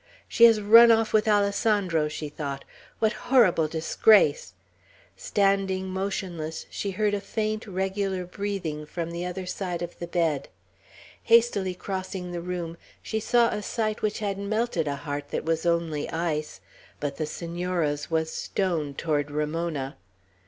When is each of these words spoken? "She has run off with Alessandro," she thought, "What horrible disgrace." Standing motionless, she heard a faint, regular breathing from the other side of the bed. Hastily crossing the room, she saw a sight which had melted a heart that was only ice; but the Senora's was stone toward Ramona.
"She 0.27 0.45
has 0.45 0.59
run 0.59 0.91
off 0.91 1.13
with 1.13 1.27
Alessandro," 1.27 2.07
she 2.07 2.27
thought, 2.27 2.65
"What 2.97 3.13
horrible 3.29 3.67
disgrace." 3.67 4.53
Standing 5.15 5.89
motionless, 5.91 6.65
she 6.71 6.89
heard 6.89 7.13
a 7.13 7.21
faint, 7.21 7.67
regular 7.67 8.25
breathing 8.25 8.87
from 8.87 9.11
the 9.11 9.27
other 9.27 9.45
side 9.45 9.83
of 9.83 9.99
the 9.99 10.07
bed. 10.07 10.49
Hastily 11.21 11.75
crossing 11.75 12.31
the 12.31 12.41
room, 12.41 12.77
she 13.03 13.19
saw 13.19 13.49
a 13.49 13.61
sight 13.61 14.01
which 14.01 14.17
had 14.17 14.39
melted 14.39 14.87
a 14.87 14.95
heart 14.95 15.29
that 15.29 15.45
was 15.45 15.67
only 15.67 16.09
ice; 16.09 16.61
but 16.99 17.17
the 17.17 17.27
Senora's 17.27 18.09
was 18.09 18.31
stone 18.33 18.95
toward 18.95 19.29
Ramona. 19.29 19.97